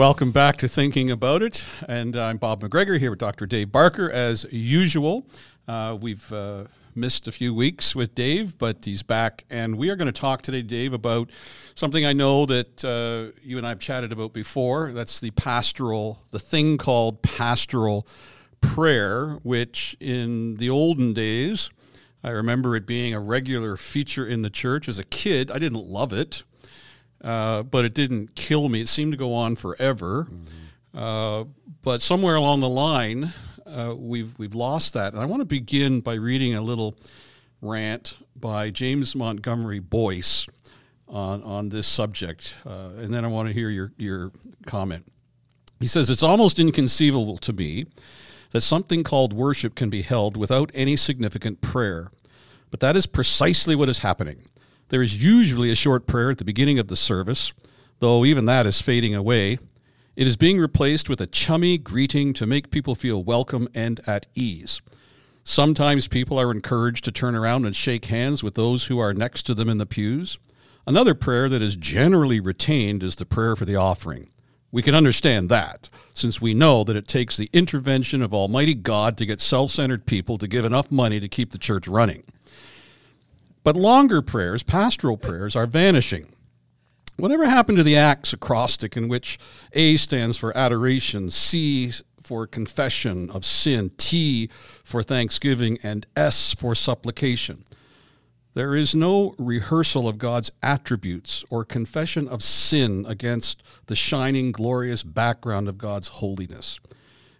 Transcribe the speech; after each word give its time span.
Welcome 0.00 0.32
back 0.32 0.56
to 0.56 0.66
Thinking 0.66 1.10
About 1.10 1.42
It. 1.42 1.66
And 1.86 2.16
I'm 2.16 2.38
Bob 2.38 2.62
McGregor 2.62 2.98
here 2.98 3.10
with 3.10 3.18
Dr. 3.18 3.44
Dave 3.44 3.70
Barker 3.70 4.10
as 4.10 4.46
usual. 4.50 5.26
Uh, 5.68 5.94
we've 6.00 6.32
uh, 6.32 6.64
missed 6.94 7.28
a 7.28 7.32
few 7.32 7.52
weeks 7.52 7.94
with 7.94 8.14
Dave, 8.14 8.56
but 8.56 8.82
he's 8.82 9.02
back. 9.02 9.44
And 9.50 9.76
we 9.76 9.90
are 9.90 9.96
going 9.96 10.10
to 10.10 10.18
talk 10.18 10.40
today, 10.40 10.62
Dave, 10.62 10.94
about 10.94 11.28
something 11.74 12.06
I 12.06 12.14
know 12.14 12.46
that 12.46 12.82
uh, 12.82 13.38
you 13.42 13.58
and 13.58 13.66
I 13.66 13.68
have 13.68 13.78
chatted 13.78 14.10
about 14.10 14.32
before. 14.32 14.90
That's 14.90 15.20
the 15.20 15.32
pastoral, 15.32 16.22
the 16.30 16.38
thing 16.38 16.78
called 16.78 17.20
pastoral 17.20 18.06
prayer, 18.62 19.32
which 19.42 19.98
in 20.00 20.56
the 20.56 20.70
olden 20.70 21.12
days, 21.12 21.68
I 22.24 22.30
remember 22.30 22.74
it 22.74 22.86
being 22.86 23.12
a 23.12 23.20
regular 23.20 23.76
feature 23.76 24.26
in 24.26 24.40
the 24.40 24.50
church. 24.50 24.88
As 24.88 24.98
a 24.98 25.04
kid, 25.04 25.50
I 25.50 25.58
didn't 25.58 25.84
love 25.84 26.14
it, 26.14 26.42
uh, 27.22 27.62
but 27.62 27.84
it 27.84 27.94
didn't 27.94 28.34
kill 28.34 28.68
me. 28.68 28.80
It 28.80 28.88
seemed 28.88 29.12
to 29.12 29.18
go 29.18 29.34
on 29.34 29.56
forever. 29.56 30.28
Mm-hmm. 30.30 30.98
Uh, 30.98 31.44
but 31.82 32.02
somewhere 32.02 32.34
along 32.34 32.60
the 32.60 32.68
line, 32.68 33.32
uh, 33.66 33.94
we've 33.96 34.38
we've 34.38 34.54
lost 34.54 34.94
that. 34.94 35.12
And 35.12 35.22
I 35.22 35.26
want 35.26 35.40
to 35.40 35.46
begin 35.46 36.00
by 36.00 36.14
reading 36.14 36.54
a 36.54 36.60
little 36.60 36.96
rant 37.60 38.16
by 38.34 38.70
James 38.70 39.14
Montgomery 39.14 39.78
Boice 39.78 40.46
on 41.08 41.42
on 41.42 41.68
this 41.68 41.86
subject, 41.86 42.58
uh, 42.66 42.90
and 42.98 43.12
then 43.12 43.24
I 43.24 43.28
want 43.28 43.48
to 43.48 43.54
hear 43.54 43.68
your 43.68 43.92
your 43.98 44.32
comment. 44.66 45.06
He 45.78 45.86
says 45.86 46.10
it's 46.10 46.22
almost 46.22 46.58
inconceivable 46.58 47.38
to 47.38 47.52
me 47.52 47.86
that 48.50 48.60
something 48.60 49.02
called 49.02 49.32
worship 49.32 49.74
can 49.74 49.90
be 49.90 50.02
held 50.02 50.36
without 50.36 50.70
any 50.74 50.96
significant 50.96 51.60
prayer, 51.60 52.10
but 52.70 52.80
that 52.80 52.96
is 52.96 53.06
precisely 53.06 53.74
what 53.74 53.88
is 53.88 53.98
happening. 53.98 54.42
There 54.90 55.02
is 55.02 55.24
usually 55.24 55.70
a 55.70 55.76
short 55.76 56.08
prayer 56.08 56.32
at 56.32 56.38
the 56.38 56.44
beginning 56.44 56.80
of 56.80 56.88
the 56.88 56.96
service, 56.96 57.52
though 58.00 58.24
even 58.24 58.46
that 58.46 58.66
is 58.66 58.80
fading 58.80 59.14
away. 59.14 59.60
It 60.16 60.26
is 60.26 60.36
being 60.36 60.58
replaced 60.58 61.08
with 61.08 61.20
a 61.20 61.28
chummy 61.28 61.78
greeting 61.78 62.32
to 62.34 62.46
make 62.46 62.72
people 62.72 62.96
feel 62.96 63.22
welcome 63.22 63.68
and 63.72 64.00
at 64.08 64.26
ease. 64.34 64.82
Sometimes 65.44 66.08
people 66.08 66.40
are 66.40 66.50
encouraged 66.50 67.04
to 67.04 67.12
turn 67.12 67.36
around 67.36 67.66
and 67.66 67.76
shake 67.76 68.06
hands 68.06 68.42
with 68.42 68.56
those 68.56 68.86
who 68.86 68.98
are 68.98 69.14
next 69.14 69.44
to 69.44 69.54
them 69.54 69.68
in 69.68 69.78
the 69.78 69.86
pews. 69.86 70.38
Another 70.88 71.14
prayer 71.14 71.48
that 71.48 71.62
is 71.62 71.76
generally 71.76 72.40
retained 72.40 73.04
is 73.04 73.14
the 73.14 73.24
prayer 73.24 73.54
for 73.54 73.64
the 73.64 73.76
offering. 73.76 74.28
We 74.72 74.82
can 74.82 74.96
understand 74.96 75.48
that, 75.50 75.88
since 76.14 76.40
we 76.40 76.52
know 76.52 76.82
that 76.82 76.96
it 76.96 77.06
takes 77.06 77.36
the 77.36 77.48
intervention 77.52 78.22
of 78.22 78.34
Almighty 78.34 78.74
God 78.74 79.16
to 79.18 79.26
get 79.26 79.40
self 79.40 79.70
centered 79.70 80.04
people 80.04 80.36
to 80.38 80.48
give 80.48 80.64
enough 80.64 80.90
money 80.90 81.20
to 81.20 81.28
keep 81.28 81.52
the 81.52 81.58
church 81.58 81.86
running. 81.86 82.24
But 83.62 83.76
longer 83.76 84.22
prayers, 84.22 84.62
pastoral 84.62 85.16
prayers, 85.16 85.54
are 85.54 85.66
vanishing. 85.66 86.32
Whatever 87.16 87.44
happened 87.44 87.76
to 87.78 87.84
the 87.84 87.96
Acts 87.96 88.32
acrostic 88.32 88.96
in 88.96 89.06
which 89.06 89.38
A 89.74 89.96
stands 89.96 90.38
for 90.38 90.56
adoration, 90.56 91.30
C 91.30 91.92
for 92.22 92.46
confession 92.46 93.28
of 93.30 93.44
sin, 93.44 93.90
T 93.98 94.48
for 94.82 95.02
thanksgiving, 95.02 95.78
and 95.82 96.06
S 96.16 96.54
for 96.54 96.74
supplication? 96.74 97.64
There 98.54 98.74
is 98.74 98.94
no 98.94 99.34
rehearsal 99.38 100.08
of 100.08 100.18
God's 100.18 100.50
attributes 100.62 101.44
or 101.50 101.64
confession 101.64 102.26
of 102.26 102.42
sin 102.42 103.04
against 103.06 103.62
the 103.86 103.94
shining, 103.94 104.50
glorious 104.50 105.02
background 105.02 105.68
of 105.68 105.78
God's 105.78 106.08
holiness. 106.08 106.80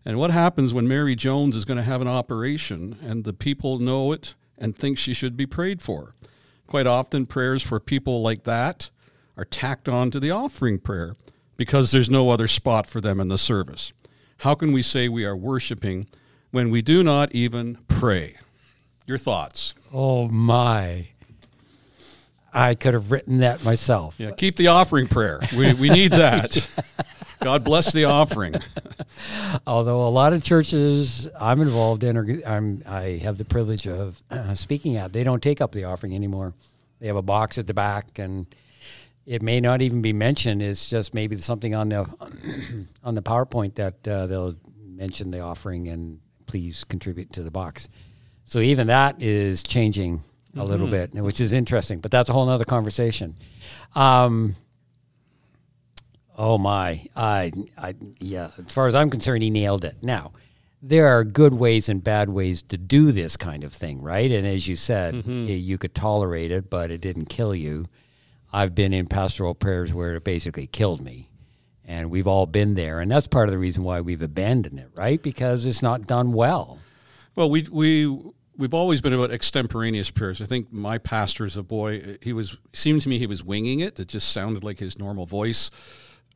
And 0.05 0.19
what 0.19 0.31
happens 0.31 0.73
when 0.73 0.87
Mary 0.87 1.17
Jones 1.17 1.57
is 1.57 1.65
going 1.65 1.79
to 1.79 1.83
have 1.83 2.01
an 2.01 2.09
operation 2.09 2.97
and 3.03 3.25
the 3.25 3.33
people 3.33 3.79
know 3.79 4.13
it 4.13 4.35
and 4.61 4.77
think 4.77 4.99
she 4.99 5.15
should 5.15 5.37
be 5.37 5.47
prayed 5.47 5.83
for? 5.83 6.15
Quite 6.67 6.87
often, 6.87 7.27
prayers 7.27 7.63
for 7.63 7.81
people 7.81 8.23
like 8.23 8.45
that 8.45 8.91
are 9.37 9.45
tacked 9.45 9.89
on 9.89 10.11
to 10.11 10.21
the 10.21 10.31
offering 10.31 10.79
prayer 10.79 11.17
because 11.57 11.91
there's 11.91 12.11
no 12.11 12.31
other 12.31 12.47
spot 12.47 12.87
for 12.87 13.01
them 13.01 13.19
in 13.19 13.29
the 13.29 13.39
service. 13.39 13.93
How 14.39 14.55
can 14.55 14.73
we 14.73 14.83
say 14.83 15.09
we 15.09 15.25
are 15.25 15.37
worshiping 15.37 16.07
when 16.51 16.71
we 16.71 16.83
do 16.83 17.03
not 17.03 17.33
even 17.33 17.79
pray? 17.89 18.37
Your 19.07 19.19
thoughts? 19.19 19.75
Oh, 19.93 20.29
my. 20.29 21.09
I 22.53 22.75
could 22.75 22.95
have 22.95 23.11
written 23.11 23.39
that 23.39 23.65
myself. 23.65 24.15
Yeah, 24.19 24.31
keep 24.33 24.57
the 24.57 24.69
offering 24.69 25.07
prayer. 25.07 25.41
We, 25.57 25.75
we 25.75 25.91
need 25.91 26.13
that. 26.13 26.69
God 27.41 27.65
bless 27.65 27.93
the 27.93 28.05
offering. 28.05 28.55
Although 29.67 30.07
a 30.07 30.11
lot 30.11 30.33
of 30.33 30.43
churches 30.43 31.29
I'm 31.39 31.61
involved 31.61 32.05
in, 32.05 32.17
or 32.17 32.27
I'm, 32.47 32.83
I 32.87 33.21
have 33.23 33.39
the 33.39 33.45
privilege 33.45 33.87
of 33.89 34.23
uh, 34.31 34.55
speaking 34.55 34.97
at, 34.97 35.13
they 35.13 35.25
don't 35.25 35.43
take 35.43 35.61
up 35.61 35.73
the 35.73 35.85
offering 35.85 36.15
anymore. 36.15 36.55
They 37.01 37.07
have 37.07 37.17
a 37.17 37.23
box 37.23 37.59
at 37.59 37.67
the 37.67 37.75
back, 37.75 38.19
and 38.19 38.47
it 39.27 39.43
may 39.43 39.61
not 39.61 39.81
even 39.81 40.03
be 40.03 40.13
mentioned. 40.13 40.63
It's 40.63 40.89
just 40.89 41.15
maybe 41.15 41.39
something 41.39 41.75
on 41.75 41.89
the 41.89 42.07
on 43.05 43.15
the 43.15 43.23
PowerPoint 43.23 43.75
that 43.77 44.07
uh, 44.07 44.27
they'll 44.27 44.57
mention 44.85 45.31
the 45.31 45.41
offering 45.41 45.89
and 45.89 46.21
please 46.47 46.85
contribute 46.85 47.33
to 47.33 47.43
the 47.43 47.51
box. 47.51 47.89
So 48.45 48.59
even 48.59 48.89
that 48.89 49.23
is 49.23 49.63
changing 49.63 50.17
a 50.55 50.59
mm-hmm. 50.59 50.69
little 50.69 50.89
bit, 50.89 51.15
which 51.15 51.41
is 51.41 51.53
interesting. 51.53 52.01
But 52.01 52.11
that's 52.11 52.29
a 52.29 52.33
whole 52.33 52.49
other 52.49 52.65
conversation. 52.65 53.37
Um, 53.95 54.57
oh 56.41 56.57
my, 56.57 57.05
I, 57.15 57.53
I, 57.77 57.95
yeah. 58.19 58.51
As 58.59 58.73
far 58.73 58.87
as 58.87 58.95
I'm 58.95 59.11
concerned, 59.11 59.43
he 59.43 59.51
nailed 59.51 59.85
it. 59.85 59.97
Now, 60.01 60.33
there 60.81 61.07
are 61.09 61.23
good 61.23 61.53
ways 61.53 61.91
and 61.91 62.03
bad 62.03 62.31
ways 62.31 62.63
to 62.63 62.79
do 62.79 63.13
this 63.13 63.37
kind 63.37 63.63
of 63.63 63.75
thing, 63.75 64.01
right? 64.01 64.31
And 64.31 64.47
as 64.47 64.67
you 64.67 64.75
said, 64.75 65.17
mm-hmm. 65.17 65.49
you 65.49 65.77
could 65.77 65.95
tolerate 65.95 66.51
it, 66.51 66.71
but 66.71 66.91
it 66.91 67.03
didn't 67.03 67.27
kill 67.27 67.55
you. 67.55 67.85
I've 68.55 68.75
been 68.75 68.95
in 68.95 69.07
pastoral 69.07 69.55
prayers 69.55 69.93
where 69.93 70.15
it 70.15 70.25
basically 70.25 70.67
killed 70.67 71.03
me. 71.03 71.29
And 71.85 72.11
we've 72.11 72.27
all 72.27 72.47
been 72.47 72.75
there. 72.75 73.01
And 73.01 73.11
that's 73.11 73.27
part 73.27 73.49
of 73.49 73.53
the 73.53 73.59
reason 73.59 73.85
why 73.85 74.01
we've 74.01 74.23
abandoned 74.23 74.79
it, 74.79 74.89
right? 74.97 75.23
Because 75.23 75.67
it's 75.67 75.83
not 75.83 76.07
done 76.07 76.33
well. 76.33 76.79
Well, 77.37 77.51
we, 77.51 77.67
we 77.71 78.33
we've 78.57 78.75
always 78.75 79.03
been 79.03 79.13
about 79.13 79.31
extemporaneous 79.31 80.11
prayers. 80.11 80.41
I 80.41 80.47
think 80.47 80.73
my 80.73 80.97
pastor 80.97 81.45
as 81.45 81.59
a 81.59 81.63
boy, 81.63 82.17
he 82.23 82.33
was 82.33 82.57
seemed 82.73 83.03
to 83.03 83.11
me 83.11 83.19
he 83.19 83.27
was 83.27 83.45
winging 83.45 83.81
it. 83.81 84.01
It 84.01 84.09
just 84.09 84.33
sounded 84.33 84.65
like 84.65 84.79
his 84.79 84.99
normal 84.99 85.27
voice. 85.27 85.71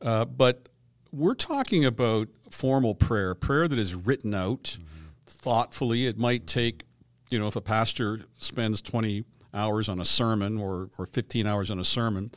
Uh, 0.01 0.25
but 0.25 0.69
we're 1.11 1.35
talking 1.35 1.85
about 1.85 2.27
formal 2.49 2.95
prayer, 2.95 3.35
prayer 3.35 3.67
that 3.67 3.79
is 3.79 3.95
written 3.95 4.33
out 4.33 4.63
mm-hmm. 4.63 5.05
thoughtfully. 5.25 6.05
It 6.05 6.17
might 6.17 6.47
take, 6.47 6.83
you 7.29 7.39
know, 7.39 7.47
if 7.47 7.55
a 7.55 7.61
pastor 7.61 8.21
spends 8.37 8.81
20 8.81 9.23
hours 9.53 9.87
on 9.89 9.99
a 9.99 10.05
sermon 10.05 10.59
or, 10.59 10.89
or 10.97 11.05
15 11.05 11.47
hours 11.47 11.71
on 11.71 11.79
a 11.79 11.85
sermon, 11.85 12.31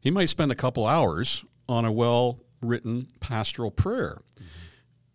he 0.00 0.10
might 0.10 0.28
spend 0.28 0.50
a 0.50 0.56
couple 0.56 0.86
hours 0.86 1.44
on 1.68 1.84
a 1.84 1.92
well 1.92 2.40
written 2.60 3.08
pastoral 3.20 3.70
prayer. 3.70 4.18
Mm-hmm 4.36 4.46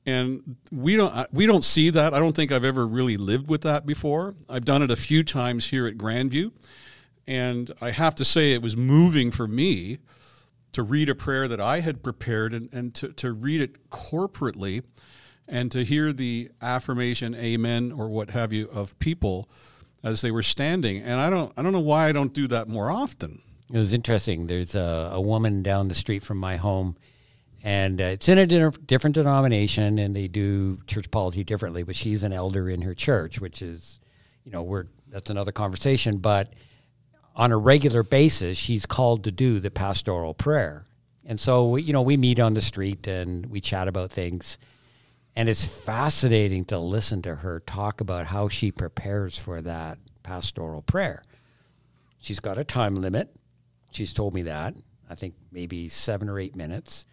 and 0.07 0.55
we 0.71 0.95
don't 0.95 1.13
we 1.33 1.45
don't 1.45 1.65
see 1.65 1.89
that. 1.91 2.13
I 2.13 2.19
don't 2.19 2.35
think 2.35 2.51
I've 2.51 2.63
ever 2.63 2.87
really 2.87 3.17
lived 3.17 3.49
with 3.49 3.61
that 3.61 3.85
before. 3.85 4.35
I've 4.49 4.65
done 4.65 4.81
it 4.81 4.89
a 4.89 4.95
few 4.95 5.21
times 5.23 5.67
here 5.67 5.85
at 5.85 5.97
Grandview, 5.97 6.51
and 7.27 7.69
I 7.81 7.91
have 7.91 8.15
to 8.15 8.25
say 8.25 8.53
it 8.53 8.61
was 8.61 8.77
moving 8.77 9.29
for 9.31 9.47
me 9.47 9.99
to 10.73 10.83
read 10.83 11.09
a 11.09 11.15
prayer 11.15 11.47
that 11.47 11.59
I 11.59 11.79
had 11.79 12.03
prepared 12.03 12.53
and, 12.53 12.71
and 12.73 12.93
to, 12.95 13.09
to 13.13 13.31
read 13.31 13.61
it 13.61 13.89
corporately 13.89 14.83
and 15.47 15.71
to 15.71 15.83
hear 15.83 16.13
the 16.13 16.49
affirmation 16.61 17.33
amen 17.35 17.91
or 17.91 18.09
what 18.09 18.31
have 18.31 18.51
you 18.51 18.67
of 18.69 18.97
people 18.99 19.49
as 20.03 20.21
they 20.21 20.31
were 20.31 20.43
standing 20.43 21.01
and 21.01 21.19
I 21.19 21.29
don't 21.29 21.51
I 21.57 21.63
don't 21.63 21.73
know 21.73 21.79
why 21.79 22.07
I 22.07 22.11
don't 22.11 22.33
do 22.33 22.47
that 22.47 22.67
more 22.67 22.91
often. 22.91 23.41
It 23.71 23.77
was 23.77 23.91
interesting. 23.91 24.47
There's 24.47 24.75
a, 24.75 25.11
a 25.13 25.21
woman 25.21 25.61
down 25.63 25.87
the 25.87 25.95
street 25.95 26.23
from 26.23 26.37
my 26.37 26.57
home 26.57 26.95
and 27.63 27.99
uh, 27.99 28.05
it's 28.05 28.29
in 28.29 28.37
a 28.37 28.45
different 28.45 29.15
denomination, 29.15 29.99
and 29.99 30.15
they 30.15 30.27
do 30.27 30.79
church 30.87 31.09
polity 31.11 31.43
differently. 31.43 31.83
But 31.83 31.95
she's 31.95 32.23
an 32.23 32.31
elder 32.31 32.69
in 32.69 32.81
her 32.83 32.93
church, 32.93 33.41
which 33.41 33.61
is, 33.61 33.99
you 34.45 34.51
know, 34.51 34.63
we're 34.63 34.85
that's 35.09 35.29
another 35.29 35.51
conversation. 35.51 36.19
But 36.19 36.53
on 37.37 37.53
a 37.53 37.57
regular 37.57 38.03
basis, 38.03 38.57
she's 38.57 38.85
called 38.85 39.23
to 39.23 39.31
do 39.31 39.59
the 39.59 39.71
pastoral 39.71 40.33
prayer, 40.33 40.85
and 41.25 41.39
so 41.39 41.77
you 41.77 41.93
know 41.93 42.01
we 42.01 42.17
meet 42.17 42.39
on 42.39 42.53
the 42.53 42.61
street 42.61 43.07
and 43.07 43.45
we 43.45 43.61
chat 43.61 43.87
about 43.87 44.11
things, 44.11 44.57
and 45.37 45.47
it's 45.47 45.63
fascinating 45.63 46.65
to 46.65 46.77
listen 46.77 47.21
to 47.21 47.35
her 47.35 47.61
talk 47.61 48.01
about 48.01 48.27
how 48.27 48.49
she 48.49 48.71
prepares 48.71 49.37
for 49.37 49.61
that 49.61 49.97
pastoral 50.23 50.81
prayer. 50.81 51.23
She's 52.19 52.41
got 52.41 52.57
a 52.57 52.65
time 52.65 52.99
limit. 52.99 53.33
She's 53.91 54.13
told 54.13 54.33
me 54.33 54.41
that. 54.41 54.75
I 55.09 55.15
think 55.15 55.35
maybe 55.53 55.87
seven 55.87 56.27
or 56.27 56.37
eight 56.37 56.57
minutes 56.57 57.05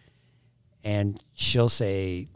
and 0.85 1.19
she'll 1.33 1.67
say, 1.67 2.27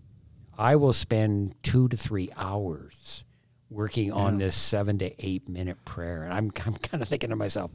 I 0.57 0.75
will 0.75 0.91
spend 0.91 1.55
two 1.63 1.87
to 1.87 1.95
three 1.95 2.31
hours 2.35 3.23
working 3.69 4.07
yeah. 4.07 4.13
on 4.13 4.37
this 4.37 4.55
seven 4.55 4.97
to 4.99 5.25
eight 5.25 5.47
minute 5.47 5.83
prayer. 5.85 6.23
And 6.23 6.33
I'm, 6.33 6.51
I'm 6.65 6.75
kind 6.75 7.01
of 7.01 7.09
thinking 7.09 7.29
to 7.29 7.35
myself, 7.35 7.71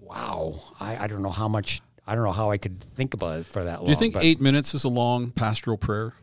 wow, 0.00 0.60
I, 0.78 1.04
I 1.04 1.06
don't 1.06 1.22
know 1.22 1.30
how 1.30 1.48
much, 1.48 1.80
I 2.06 2.14
don't 2.14 2.24
know 2.24 2.32
how 2.32 2.50
I 2.50 2.58
could 2.58 2.80
think 2.80 3.14
about 3.14 3.40
it 3.40 3.46
for 3.46 3.64
that 3.64 3.78
long. 3.78 3.86
Do 3.86 3.90
you 3.92 3.96
think 3.96 4.16
eight 4.16 4.40
minutes 4.40 4.74
is 4.74 4.84
a 4.84 4.88
long 4.88 5.30
pastoral 5.30 5.76
prayer? 5.76 6.14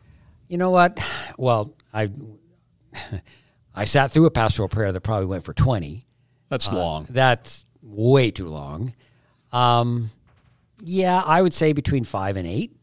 You 0.48 0.58
know 0.58 0.70
what? 0.70 0.98
Well, 1.36 1.74
I, 1.92 2.10
I 3.74 3.84
sat 3.84 4.10
through 4.10 4.26
a 4.26 4.30
pastoral 4.30 4.68
prayer 4.68 4.92
that 4.92 5.00
probably 5.00 5.26
went 5.26 5.44
for 5.44 5.54
20. 5.54 6.02
That's 6.48 6.68
uh, 6.68 6.74
long. 6.74 7.06
That's 7.10 7.64
way 7.82 8.30
too 8.30 8.48
long. 8.48 8.94
Um, 9.52 10.10
yeah, 10.80 11.22
I 11.24 11.42
would 11.42 11.52
say 11.52 11.72
between 11.72 12.04
five 12.04 12.36
and 12.36 12.46
eight 12.46 12.74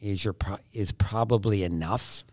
is 0.00 0.24
your 0.24 0.32
pro- 0.34 0.58
is 0.72 0.92
probably 0.92 1.64
enough. 1.64 2.24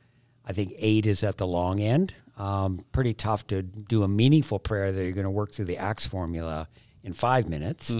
I 0.45 0.53
think 0.53 0.73
eight 0.77 1.05
is 1.05 1.23
at 1.23 1.37
the 1.37 1.47
long 1.47 1.79
end. 1.79 2.13
Um, 2.37 2.79
pretty 2.91 3.13
tough 3.13 3.45
to 3.47 3.61
do 3.61 4.03
a 4.03 4.07
meaningful 4.07 4.57
prayer 4.57 4.91
that 4.91 5.03
you're 5.03 5.11
going 5.13 5.25
to 5.25 5.29
work 5.29 5.51
through 5.51 5.65
the 5.65 5.77
ACTS 5.77 6.07
formula 6.07 6.67
in 7.03 7.13
five 7.13 7.47
minutes. 7.49 7.95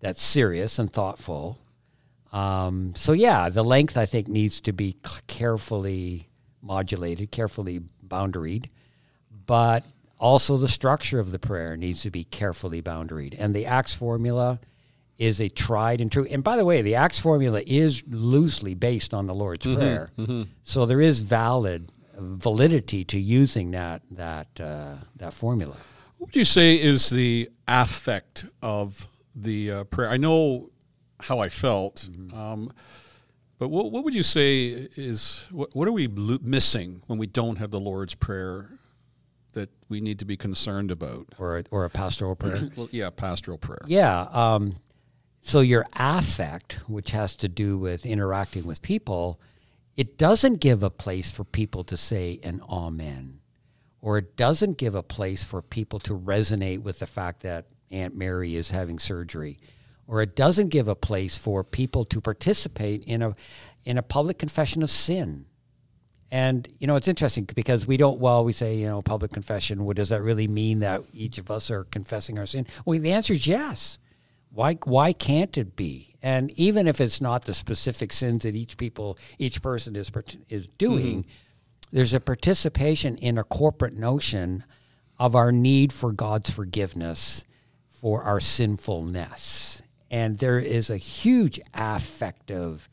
That's 0.00 0.22
serious 0.22 0.78
and 0.78 0.90
thoughtful. 0.90 1.58
Um, 2.32 2.94
so 2.96 3.12
yeah, 3.12 3.48
the 3.48 3.62
length 3.62 3.96
I 3.96 4.06
think 4.06 4.28
needs 4.28 4.60
to 4.62 4.72
be 4.72 4.96
carefully 5.26 6.28
modulated, 6.62 7.30
carefully 7.30 7.80
boundaried, 8.06 8.70
but 9.46 9.84
also 10.18 10.56
the 10.56 10.68
structure 10.68 11.20
of 11.20 11.30
the 11.30 11.38
prayer 11.38 11.76
needs 11.76 12.02
to 12.02 12.10
be 12.10 12.24
carefully 12.24 12.82
boundaried. 12.82 13.36
And 13.38 13.54
the 13.54 13.66
ACTS 13.66 13.94
formula 13.94 14.58
is 15.18 15.40
a 15.40 15.48
tried 15.48 16.00
and 16.00 16.10
true. 16.10 16.26
And 16.28 16.42
by 16.44 16.56
the 16.56 16.64
way, 16.64 16.82
the 16.82 16.96
ACTS 16.96 17.20
formula 17.20 17.62
is 17.66 18.02
loosely 18.08 18.74
based 18.74 19.14
on 19.14 19.26
the 19.26 19.34
Lord's 19.34 19.64
Prayer, 19.66 20.08
so 20.62 20.84
there 20.86 21.00
is 21.00 21.20
valid 21.20 21.90
validity 22.18 23.04
to 23.04 23.20
using 23.20 23.70
that 23.72 24.02
that 24.10 24.48
uh, 24.60 24.96
that 25.16 25.32
formula. 25.32 25.76
What 26.18 26.28
would 26.28 26.36
you 26.36 26.44
say 26.44 26.74
is 26.76 27.10
the 27.10 27.50
affect 27.68 28.46
of 28.62 29.06
the 29.34 29.70
uh, 29.70 29.84
prayer? 29.84 30.08
I 30.08 30.16
know 30.16 30.70
how 31.20 31.38
I 31.40 31.48
felt, 31.48 32.08
um, 32.34 32.72
but 33.58 33.68
what, 33.68 33.90
what 33.90 34.04
would 34.04 34.14
you 34.14 34.22
say 34.22 34.88
is 34.96 35.46
what, 35.50 35.74
what 35.74 35.88
are 35.88 35.92
we 35.92 36.06
lo- 36.08 36.38
missing 36.42 37.02
when 37.06 37.18
we 37.18 37.26
don't 37.26 37.56
have 37.56 37.70
the 37.70 37.80
Lord's 37.80 38.14
Prayer 38.14 38.70
that 39.52 39.70
we 39.88 40.00
need 40.00 40.18
to 40.18 40.24
be 40.24 40.36
concerned 40.36 40.90
about? 40.90 41.26
Or, 41.38 41.62
or 41.70 41.84
a 41.84 41.90
pastoral 41.90 42.34
prayer. 42.36 42.70
Well, 42.76 42.88
yeah, 42.92 43.10
pastoral 43.10 43.58
prayer. 43.58 43.82
Yeah. 43.86 44.22
Um, 44.32 44.76
so 45.40 45.60
your 45.60 45.86
affect, 45.94 46.80
which 46.88 47.12
has 47.12 47.36
to 47.36 47.48
do 47.48 47.78
with 47.78 48.04
interacting 48.04 48.66
with 48.66 48.82
people, 48.82 49.40
it 49.96 50.18
doesn't 50.18 50.60
give 50.60 50.82
a 50.82 50.90
place 50.90 51.30
for 51.30 51.44
people 51.44 51.84
to 51.84 51.96
say 51.96 52.38
an 52.42 52.60
amen, 52.68 53.40
or 54.00 54.18
it 54.18 54.36
doesn't 54.36 54.76
give 54.76 54.94
a 54.94 55.02
place 55.02 55.42
for 55.42 55.62
people 55.62 55.98
to 56.00 56.16
resonate 56.16 56.82
with 56.82 56.98
the 56.98 57.06
fact 57.06 57.40
that 57.42 57.66
Aunt 57.90 58.14
Mary 58.14 58.56
is 58.56 58.70
having 58.70 58.98
surgery, 58.98 59.58
or 60.06 60.20
it 60.20 60.36
doesn't 60.36 60.68
give 60.68 60.88
a 60.88 60.94
place 60.94 61.38
for 61.38 61.64
people 61.64 62.04
to 62.06 62.20
participate 62.20 63.02
in 63.04 63.22
a 63.22 63.34
in 63.84 63.96
a 63.96 64.02
public 64.02 64.38
confession 64.38 64.82
of 64.82 64.90
sin. 64.90 65.46
And 66.30 66.68
you 66.78 66.86
know, 66.86 66.96
it's 66.96 67.08
interesting 67.08 67.48
because 67.54 67.86
we 67.86 67.96
don't. 67.96 68.18
Well, 68.18 68.44
we 68.44 68.52
say 68.52 68.76
you 68.76 68.88
know, 68.88 69.00
public 69.00 69.30
confession. 69.32 69.84
What 69.84 69.96
does 69.96 70.10
that 70.10 70.22
really 70.22 70.48
mean? 70.48 70.80
That 70.80 71.02
each 71.12 71.38
of 71.38 71.50
us 71.50 71.70
are 71.70 71.84
confessing 71.84 72.38
our 72.38 72.46
sin? 72.46 72.66
Well, 72.84 73.00
the 73.00 73.12
answer 73.12 73.32
is 73.32 73.46
yes. 73.46 73.98
Why? 74.56 74.78
Why 74.84 75.12
can't 75.12 75.58
it 75.58 75.76
be? 75.76 76.16
And 76.22 76.50
even 76.52 76.88
if 76.88 76.98
it's 76.98 77.20
not 77.20 77.44
the 77.44 77.52
specific 77.52 78.10
sins 78.10 78.44
that 78.44 78.56
each 78.56 78.78
people, 78.78 79.18
each 79.38 79.60
person 79.60 79.94
is 79.94 80.10
is 80.48 80.66
doing, 80.66 81.24
mm-hmm. 81.24 81.30
there's 81.92 82.14
a 82.14 82.20
participation 82.20 83.18
in 83.18 83.36
a 83.36 83.44
corporate 83.44 83.92
notion 83.92 84.64
of 85.18 85.34
our 85.34 85.52
need 85.52 85.92
for 85.92 86.10
God's 86.10 86.48
forgiveness 86.48 87.44
for 87.90 88.22
our 88.22 88.40
sinfulness, 88.40 89.82
and 90.10 90.38
there 90.38 90.58
is 90.58 90.88
a 90.88 90.96
huge 90.96 91.60
affective 91.74 92.88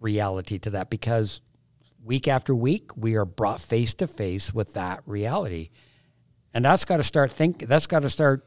reality 0.00 0.58
to 0.58 0.70
that 0.70 0.90
because 0.90 1.40
week 2.04 2.28
after 2.28 2.54
week 2.54 2.94
we 2.94 3.14
are 3.14 3.24
brought 3.24 3.62
face 3.62 3.94
to 3.94 4.06
face 4.06 4.52
with 4.52 4.74
that 4.74 5.02
reality 5.06 5.70
and 6.52 6.64
that's 6.64 6.84
got 6.84 6.98
to 6.98 7.02
start 7.02 7.30
think 7.30 7.66
that's 7.66 7.86
got 7.86 8.00
to 8.00 8.10
start 8.10 8.46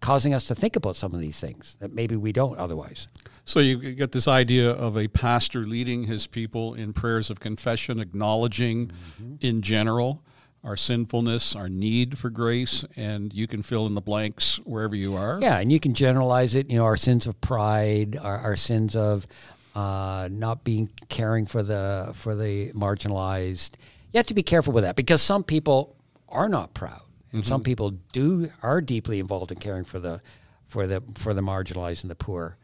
causing 0.00 0.32
us 0.34 0.44
to 0.46 0.54
think 0.54 0.76
about 0.76 0.96
some 0.96 1.14
of 1.14 1.20
these 1.20 1.38
things 1.38 1.76
that 1.80 1.92
maybe 1.92 2.16
we 2.16 2.32
don't 2.32 2.58
otherwise. 2.58 3.08
So 3.44 3.60
you 3.60 3.92
get 3.92 4.12
this 4.12 4.26
idea 4.26 4.70
of 4.70 4.96
a 4.96 5.08
pastor 5.08 5.60
leading 5.66 6.04
his 6.04 6.26
people 6.26 6.74
in 6.74 6.92
prayers 6.92 7.30
of 7.30 7.40
confession, 7.40 8.00
acknowledging 8.00 8.92
in 9.40 9.62
general 9.62 10.22
our 10.62 10.76
sinfulness, 10.76 11.56
our 11.56 11.68
need 11.70 12.18
for 12.18 12.28
grace, 12.28 12.84
and 12.94 13.32
you 13.32 13.46
can 13.46 13.62
fill 13.62 13.86
in 13.86 13.94
the 13.94 14.00
blanks 14.02 14.56
wherever 14.64 14.94
you 14.94 15.16
are. 15.16 15.38
yeah 15.40 15.58
and 15.58 15.72
you 15.72 15.80
can 15.80 15.94
generalize 15.94 16.54
it 16.54 16.70
you 16.70 16.76
know 16.76 16.84
our 16.84 16.98
sins 16.98 17.26
of 17.26 17.40
pride 17.40 18.16
our, 18.20 18.36
our 18.38 18.56
sins 18.56 18.94
of 18.94 19.26
uh, 19.74 20.28
not 20.30 20.64
being 20.64 20.90
caring 21.08 21.46
for 21.46 21.62
the 21.62 22.10
for 22.14 22.34
the 22.34 22.72
marginalized. 22.72 23.76
You 24.12 24.18
have 24.18 24.26
to 24.26 24.34
be 24.34 24.42
careful 24.42 24.72
with 24.72 24.84
that 24.84 24.96
because 24.96 25.22
some 25.22 25.44
people 25.44 25.96
are 26.28 26.48
not 26.48 26.74
proud 26.74 27.02
and 27.32 27.44
some 27.44 27.60
mm-hmm. 27.60 27.64
people 27.64 27.90
do 28.12 28.50
are 28.62 28.80
deeply 28.80 29.20
involved 29.20 29.52
in 29.52 29.58
caring 29.58 29.84
for 29.84 29.98
the 29.98 30.20
for 30.66 30.86
the 30.86 31.02
for 31.14 31.34
the 31.34 31.40
marginalized 31.40 32.02
and 32.02 32.10
the 32.10 32.14
poor 32.14 32.56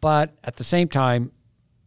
but 0.00 0.32
at 0.44 0.56
the 0.56 0.64
same 0.64 0.88
time 0.88 1.32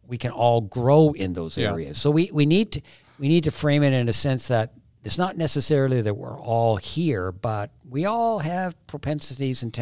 we 0.06 0.18
can 0.18 0.30
all 0.32 0.60
grow 0.60 1.12
in 1.12 1.32
those 1.34 1.56
Yeah. 1.56 1.70
areas 1.70 1.98
so 1.98 2.10
we, 2.10 2.30
we 2.32 2.46
need 2.46 2.72
to 2.72 2.80
we 3.18 3.28
need 3.28 3.44
to 3.44 3.50
frame 3.50 3.82
it 3.82 3.92
in 3.92 4.08
a 4.08 4.12
sense 4.12 4.48
that 4.48 4.72
it's 5.02 5.16
not 5.16 5.36
necessarily 5.36 6.00
that 6.02 6.14
we're 6.14 6.38
all 6.38 6.76
here 6.76 7.32
but 7.32 7.70
we 7.88 8.04
all 8.04 8.40
have 8.40 8.74
propensities 8.86 9.62
and 9.62 9.72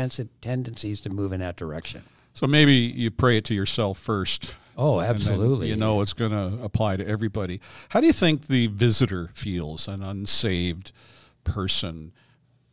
tendencies 0.40 1.00
to 1.00 1.11
move 1.11 1.32
in 1.32 1.40
that 1.40 1.56
direction 1.56 2.02
So 2.35 2.46
maybe 2.46 2.75
you 2.75 3.11
pray 3.11 3.38
it 3.38 3.44
to 3.46 3.55
yourself 3.55 3.99
first. 3.99 4.56
Oh, 4.76 5.00
absolutely. 5.00 5.69
you 5.70 5.75
know 5.75 6.00
it's 6.02 6.12
going 6.12 6.31
to 6.31 6.62
apply 6.62 6.96
to 6.99 7.05
everybody. 7.05 7.61
How 7.88 7.99
do 8.00 8.06
you 8.06 8.12
think 8.12 8.46
the 8.46 8.69
visitor 8.69 9.31
feels, 9.35 9.88
an 9.88 10.05
unsaved 10.05 10.93
person? 11.43 12.12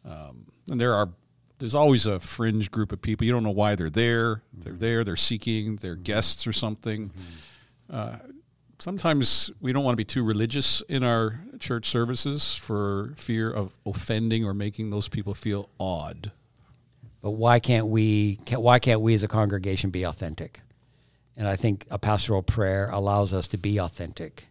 Um, 0.06 0.46
and 0.70 0.80
there 0.80 0.94
are, 0.94 1.10
there's 1.58 1.76
always 1.76 2.06
a 2.06 2.20
fringe 2.20 2.72
group 2.72 2.92
of 2.92 3.02
people. 3.02 3.26
You 3.26 3.34
don't 3.34 3.44
know 3.44 3.52
why 3.52 3.76
they're 3.76 3.90
there. 3.90 4.42
They're 4.54 4.74
there. 4.74 5.04
They're 5.04 5.16
seeking. 5.16 5.78
They're 5.78 5.96
guests 5.96 6.46
or 6.46 6.54
something. 6.54 7.12
Uh, 7.90 8.18
sometimes 8.80 9.52
we 9.62 9.74
don't 9.74 9.84
want 9.84 9.94
to 9.94 9.98
be 9.98 10.06
too 10.06 10.24
religious 10.24 10.82
in 10.82 11.04
our 11.04 11.40
church 11.60 11.88
services 11.88 12.56
for 12.56 13.14
fear 13.16 13.52
of 13.52 13.78
offending 13.86 14.46
or 14.46 14.54
making 14.54 14.90
those 14.90 15.08
people 15.10 15.34
feel 15.34 15.70
odd. 15.80 16.32
But 17.22 17.32
why 17.32 17.60
can't 17.60 17.88
we? 17.88 18.36
Can, 18.46 18.62
why 18.62 18.80
can't 18.80 19.02
we 19.02 19.14
as 19.14 19.24
a 19.24 19.28
congregation 19.28 19.90
be 19.90 20.04
authentic? 20.04 20.62
And 21.38 21.48
I 21.48 21.56
think 21.56 21.86
a 21.90 21.98
pastoral 21.98 22.44
prayer 22.44 22.90
allows 22.92 23.34
us 23.34 23.48
to 23.50 23.58
be 23.58 23.80
authentic 23.80 24.46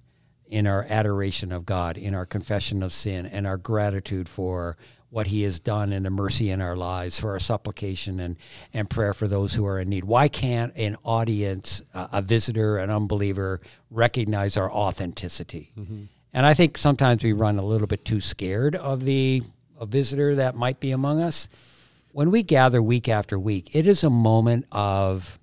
in 0.46 0.66
our 0.66 0.84
adoration 0.88 1.52
of 1.52 1.64
God, 1.64 1.96
in 1.96 2.14
our 2.14 2.26
confession 2.26 2.82
of 2.82 2.92
sin, 2.92 3.26
and 3.26 3.46
our 3.46 3.56
gratitude 3.56 4.28
for 4.28 4.76
what 5.14 5.28
He 5.28 5.42
has 5.42 5.60
done 5.60 5.92
and 5.92 6.04
the 6.04 6.10
mercy 6.10 6.50
in 6.50 6.60
our 6.60 6.76
lives, 6.76 7.20
for 7.20 7.30
our 7.30 7.38
supplication 7.38 8.18
and, 8.20 8.36
and 8.72 8.90
prayer 8.90 9.14
for 9.14 9.28
those 9.28 9.54
who 9.54 9.64
are 9.64 9.78
in 9.78 9.88
need. 9.88 10.04
Why 10.04 10.28
can't 10.28 10.76
an 10.76 10.96
audience, 11.04 11.82
uh, 11.94 12.08
a 12.12 12.20
visitor, 12.20 12.78
an 12.78 12.90
unbeliever, 12.90 13.60
recognize 13.90 14.56
our 14.56 14.70
authenticity? 14.70 15.72
And 16.32 16.44
I 16.44 16.52
think 16.54 16.76
sometimes 16.76 17.22
we 17.22 17.32
run 17.32 17.58
a 17.58 17.64
little 17.64 17.86
bit 17.86 18.04
too 18.04 18.20
scared 18.20 18.74
of 18.74 19.04
the 19.04 19.42
a 19.78 19.86
visitor 19.86 20.34
that 20.36 20.54
might 20.54 20.80
be 20.80 20.90
among 20.90 21.20
us 21.20 21.48
when 22.14 22.30
we 22.30 22.44
gather 22.44 22.80
week 22.80 23.08
after 23.08 23.36
week, 23.36 23.74
it 23.74 23.88
is 23.88 24.04
a 24.04 24.10
moment 24.10 24.66
of, 24.70 25.40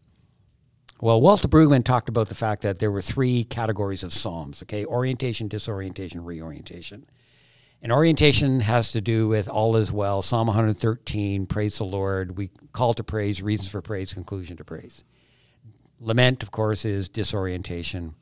well, 1.02 1.20
Walter 1.20 1.50
Brueggemann 1.50 1.84
talked 1.84 2.08
about 2.08 2.30
the 2.30 2.36
fact 2.36 2.62
that 2.62 2.80
there 2.80 2.90
were 2.90 3.02
three 3.02 3.44
categories 3.44 4.04
of 4.04 4.14
Psalms, 4.14 4.64
okay? 4.64 4.86
Orientation, 4.86 5.50
disorientation, 5.50 6.24
reorientation. 6.24 7.06
And 7.84 7.92
orientation 7.92 8.60
has 8.60 8.92
to 8.92 9.02
do 9.02 9.28
with 9.28 9.50
all 9.50 9.76
is 9.76 9.92
well, 9.92 10.22
Psalm 10.22 10.48
113, 10.48 11.48
praise 11.48 11.80
the 11.80 11.84
Lord, 11.84 12.38
we 12.38 12.52
call 12.74 12.94
to 12.94 13.04
praise, 13.04 13.42
reasons 13.42 13.70
for 13.70 13.82
praise, 13.82 14.14
conclusion 14.14 14.58
to 14.58 14.64
praise. 14.64 15.04
Lament, 16.00 16.44
of 16.44 16.52
course, 16.52 16.86
is 16.86 17.10
disorientation. 17.10 18.14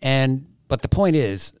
And 0.00 0.46
but 0.68 0.82
the 0.82 0.88
point 0.88 1.16
is, 1.16 1.52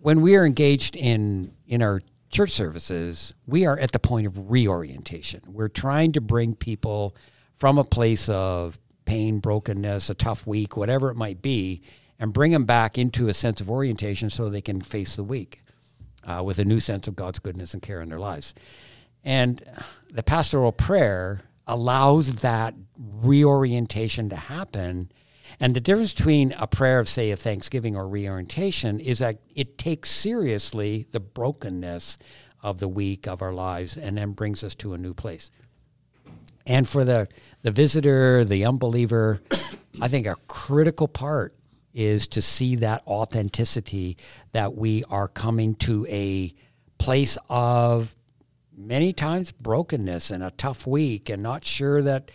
when 0.00 0.22
we 0.22 0.36
are 0.36 0.46
engaged 0.46 0.96
in 0.96 1.52
in 1.66 1.82
our 1.82 2.00
church 2.30 2.52
services, 2.52 3.34
we 3.46 3.66
are 3.66 3.78
at 3.78 3.92
the 3.92 3.98
point 3.98 4.26
of 4.26 4.50
reorientation. 4.50 5.42
We're 5.46 5.68
trying 5.68 6.12
to 6.12 6.22
bring 6.22 6.54
people 6.54 7.14
from 7.58 7.76
a 7.76 7.84
place 7.84 8.28
of 8.30 8.78
pain, 9.04 9.40
brokenness, 9.40 10.08
a 10.08 10.14
tough 10.14 10.46
week, 10.46 10.76
whatever 10.76 11.10
it 11.10 11.16
might 11.16 11.42
be, 11.42 11.82
and 12.18 12.32
bring 12.32 12.52
them 12.52 12.64
back 12.64 12.96
into 12.96 13.28
a 13.28 13.34
sense 13.34 13.60
of 13.60 13.70
orientation 13.70 14.30
so 14.30 14.48
they 14.48 14.62
can 14.62 14.80
face 14.80 15.16
the 15.16 15.24
week 15.24 15.60
uh, 16.26 16.42
with 16.44 16.58
a 16.58 16.64
new 16.64 16.80
sense 16.80 17.08
of 17.08 17.16
God's 17.16 17.38
goodness 17.38 17.72
and 17.72 17.82
care 17.82 18.02
in 18.02 18.08
their 18.08 18.18
lives. 18.18 18.54
And 19.24 19.62
the 20.10 20.22
pastoral 20.22 20.72
prayer 20.72 21.42
allows 21.66 22.36
that 22.36 22.74
reorientation 22.96 24.28
to 24.30 24.36
happen. 24.36 25.10
And 25.58 25.74
the 25.74 25.80
difference 25.80 26.14
between 26.14 26.52
a 26.52 26.66
prayer 26.66 26.98
of, 26.98 27.08
say, 27.08 27.30
a 27.30 27.36
thanksgiving 27.36 27.96
or 27.96 28.08
reorientation 28.08 29.00
is 29.00 29.18
that 29.18 29.40
it 29.54 29.78
takes 29.78 30.10
seriously 30.10 31.06
the 31.10 31.20
brokenness 31.20 32.18
of 32.62 32.78
the 32.78 32.88
week 32.88 33.26
of 33.26 33.42
our 33.42 33.52
lives 33.52 33.96
and 33.96 34.16
then 34.16 34.32
brings 34.32 34.62
us 34.62 34.74
to 34.76 34.92
a 34.92 34.98
new 34.98 35.14
place. 35.14 35.50
And 36.66 36.88
for 36.88 37.04
the, 37.04 37.28
the 37.62 37.70
visitor, 37.70 38.44
the 38.44 38.64
unbeliever, 38.64 39.40
I 40.00 40.08
think 40.08 40.26
a 40.26 40.36
critical 40.48 41.08
part 41.08 41.55
is 41.96 42.28
to 42.28 42.42
see 42.42 42.76
that 42.76 43.02
authenticity 43.06 44.16
that 44.52 44.76
we 44.76 45.02
are 45.10 45.26
coming 45.26 45.74
to 45.74 46.06
a 46.08 46.54
place 46.98 47.38
of 47.48 48.14
many 48.76 49.12
times 49.12 49.50
brokenness 49.52 50.30
and 50.30 50.42
a 50.44 50.50
tough 50.52 50.86
week 50.86 51.30
and 51.30 51.42
not 51.42 51.64
sure 51.64 52.02
that 52.02 52.30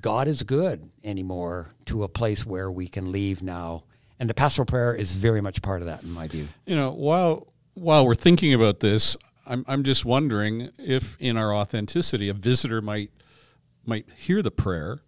God 0.00 0.26
is 0.26 0.42
good 0.42 0.90
anymore 1.04 1.70
to 1.86 2.02
a 2.02 2.08
place 2.08 2.44
where 2.44 2.70
we 2.70 2.88
can 2.88 3.12
leave 3.12 3.42
now 3.42 3.84
And 4.18 4.30
the 4.30 4.34
pastoral 4.34 4.66
prayer 4.66 4.94
is 4.94 5.16
very 5.16 5.40
much 5.40 5.60
part 5.62 5.80
of 5.80 5.86
that, 5.86 6.02
in 6.02 6.10
my 6.12 6.28
view. 6.28 6.48
You 6.66 6.76
know, 6.76 6.92
while 6.92 7.48
while 7.74 8.06
we're 8.06 8.14
thinking 8.14 8.54
about 8.54 8.80
this, 8.80 9.16
I'm 9.46 9.64
I'm 9.66 9.82
just 9.82 10.04
wondering 10.04 10.70
if 10.78 11.16
in 11.18 11.36
our 11.36 11.54
authenticity, 11.54 12.28
a 12.28 12.34
visitor 12.34 12.80
might 12.80 13.10
might 13.84 14.06
hear 14.16 14.40
the 14.40 14.50
prayer 14.50 15.00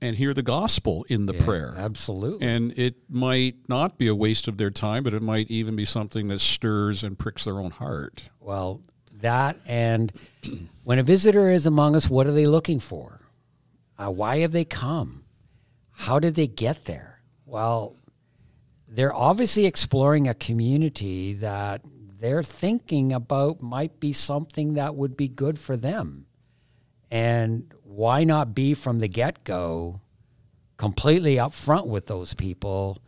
and 0.00 0.16
hear 0.16 0.34
the 0.34 0.42
gospel 0.42 1.04
in 1.08 1.26
the 1.26 1.34
Yeah, 1.34 1.44
prayer. 1.44 1.74
Absolutely. 1.76 2.46
And 2.46 2.78
it 2.78 2.96
might 3.08 3.56
not 3.68 3.98
be 3.98 4.08
a 4.08 4.14
waste 4.14 4.48
of 4.48 4.58
their 4.58 4.70
time, 4.70 5.02
but 5.02 5.14
it 5.14 5.22
might 5.22 5.50
even 5.50 5.76
be 5.76 5.84
something 5.84 6.28
that 6.28 6.40
stirs 6.40 7.02
and 7.02 7.18
pricks 7.18 7.44
their 7.44 7.58
own 7.58 7.70
heart. 7.70 8.28
Well, 8.40 8.82
that 9.20 9.56
and 9.66 10.12
when 10.84 10.98
a 10.98 11.02
visitor 11.02 11.50
is 11.50 11.66
among 11.66 11.96
us, 11.96 12.08
what 12.10 12.26
are 12.26 12.32
they 12.32 12.46
looking 12.46 12.80
for? 12.80 13.20
Uh, 13.98 14.10
why 14.10 14.38
have 14.38 14.52
they 14.52 14.64
come? 14.64 15.24
How 15.92 16.18
did 16.18 16.34
they 16.34 16.46
get 16.46 16.84
there? 16.84 17.20
Well, 17.46 17.96
they're 18.86 19.14
obviously 19.14 19.64
exploring 19.64 20.28
a 20.28 20.34
community 20.34 21.32
that 21.34 21.80
they're 22.18 22.42
thinking 22.42 23.12
about 23.12 23.62
might 23.62 23.98
be 24.00 24.12
something 24.12 24.74
that 24.74 24.94
would 24.94 25.16
be 25.16 25.28
good 25.28 25.58
for 25.58 25.76
them. 25.76 26.26
And 27.10 27.72
why 27.96 28.24
not 28.24 28.54
be 28.54 28.74
from 28.74 28.98
the 28.98 29.08
get 29.08 29.42
go 29.42 30.02
completely 30.76 31.36
upfront 31.36 31.86
with 31.86 32.06
those 32.06 32.34
people 32.34 32.98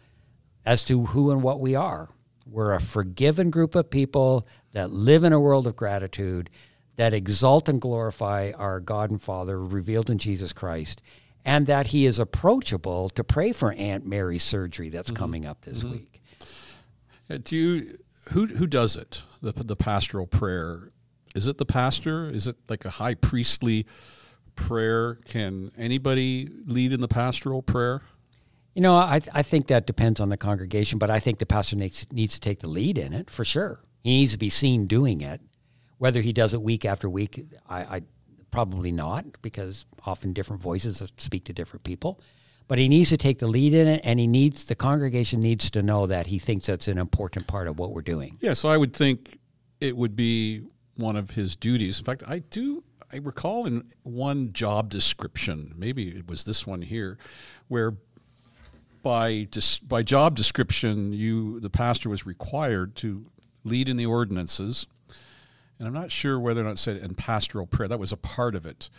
as 0.64 0.82
to 0.84 1.04
who 1.06 1.30
and 1.30 1.42
what 1.42 1.60
we 1.60 1.74
are? 1.74 2.08
We're 2.46 2.72
a 2.72 2.80
forgiven 2.80 3.50
group 3.50 3.74
of 3.74 3.90
people 3.90 4.46
that 4.72 4.90
live 4.90 5.24
in 5.24 5.34
a 5.34 5.40
world 5.40 5.66
of 5.66 5.76
gratitude, 5.76 6.48
that 6.96 7.12
exalt 7.12 7.68
and 7.68 7.78
glorify 7.78 8.52
our 8.56 8.80
God 8.80 9.10
and 9.10 9.20
Father 9.20 9.62
revealed 9.62 10.08
in 10.08 10.16
Jesus 10.16 10.54
Christ, 10.54 11.02
and 11.44 11.66
that 11.66 11.88
He 11.88 12.06
is 12.06 12.18
approachable 12.18 13.10
to 13.10 13.22
pray 13.22 13.52
for 13.52 13.74
Aunt 13.74 14.06
Mary's 14.06 14.42
surgery 14.42 14.88
that's 14.88 15.10
coming 15.10 15.44
up 15.44 15.60
this 15.60 15.84
week. 15.84 16.22
Uh, 17.28 17.36
Do 17.44 17.56
you 17.56 17.98
who 18.32 18.46
who 18.46 18.66
does 18.66 18.96
it? 18.96 19.22
The 19.42 19.52
the 19.52 19.76
pastoral 19.76 20.26
prayer. 20.26 20.92
Is 21.34 21.46
it 21.46 21.58
the 21.58 21.66
pastor? 21.66 22.26
Is 22.30 22.46
it 22.46 22.56
like 22.70 22.86
a 22.86 22.90
high 22.90 23.14
priestly 23.14 23.84
prayer? 24.58 25.14
Can 25.24 25.70
anybody 25.78 26.48
lead 26.66 26.92
in 26.92 27.00
the 27.00 27.08
pastoral 27.08 27.62
prayer? 27.62 28.02
You 28.74 28.82
know, 28.82 28.96
I, 28.96 29.20
I 29.32 29.42
think 29.42 29.68
that 29.68 29.86
depends 29.86 30.20
on 30.20 30.28
the 30.28 30.36
congregation, 30.36 30.98
but 30.98 31.10
I 31.10 31.20
think 31.20 31.38
the 31.38 31.46
pastor 31.46 31.76
needs, 31.76 32.06
needs 32.12 32.34
to 32.34 32.40
take 32.40 32.60
the 32.60 32.68
lead 32.68 32.98
in 32.98 33.12
it 33.12 33.30
for 33.30 33.44
sure. 33.44 33.80
He 34.02 34.10
needs 34.10 34.32
to 34.32 34.38
be 34.38 34.50
seen 34.50 34.86
doing 34.86 35.20
it. 35.20 35.40
Whether 35.98 36.20
he 36.20 36.32
does 36.32 36.54
it 36.54 36.62
week 36.62 36.84
after 36.84 37.08
week, 37.08 37.44
I, 37.68 37.78
I 37.80 38.02
probably 38.50 38.92
not, 38.92 39.24
because 39.42 39.84
often 40.04 40.32
different 40.32 40.62
voices 40.62 41.02
speak 41.16 41.44
to 41.44 41.52
different 41.52 41.84
people. 41.84 42.20
But 42.68 42.78
he 42.78 42.88
needs 42.88 43.10
to 43.10 43.16
take 43.16 43.38
the 43.38 43.46
lead 43.46 43.74
in 43.74 43.88
it, 43.88 44.02
and 44.04 44.20
he 44.20 44.26
needs 44.26 44.66
the 44.66 44.74
congregation 44.74 45.40
needs 45.40 45.70
to 45.70 45.82
know 45.82 46.06
that 46.06 46.26
he 46.26 46.38
thinks 46.38 46.66
that's 46.66 46.86
an 46.86 46.98
important 46.98 47.46
part 47.46 47.66
of 47.66 47.78
what 47.78 47.92
we're 47.92 48.02
doing. 48.02 48.36
Yeah, 48.40 48.52
so 48.52 48.68
I 48.68 48.76
would 48.76 48.92
think 48.92 49.38
it 49.80 49.96
would 49.96 50.14
be 50.14 50.62
one 50.96 51.16
of 51.16 51.30
his 51.30 51.56
duties. 51.56 51.98
In 51.98 52.04
fact, 52.04 52.22
I 52.26 52.40
do. 52.40 52.84
I 53.12 53.16
recall 53.16 53.66
in 53.66 53.88
one 54.02 54.52
job 54.52 54.90
description, 54.90 55.72
maybe 55.76 56.08
it 56.08 56.28
was 56.28 56.44
this 56.44 56.66
one 56.66 56.82
here, 56.82 57.18
where 57.68 57.94
by 59.02 59.48
by 59.86 60.02
job 60.02 60.34
description, 60.34 61.12
you 61.12 61.60
the 61.60 61.70
pastor 61.70 62.08
was 62.08 62.26
required 62.26 62.94
to 62.96 63.30
lead 63.64 63.88
in 63.88 63.96
the 63.96 64.06
ordinances, 64.06 64.86
and 65.78 65.88
I'm 65.88 65.94
not 65.94 66.10
sure 66.10 66.38
whether 66.38 66.60
or 66.60 66.64
not 66.64 66.72
it 66.72 66.78
said 66.78 66.98
in 66.98 67.14
pastoral 67.14 67.66
prayer. 67.66 67.88
That 67.88 67.98
was 67.98 68.12
a 68.12 68.16
part 68.16 68.54
of 68.54 68.66
it, 68.66 68.90